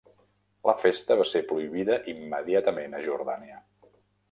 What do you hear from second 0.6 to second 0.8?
La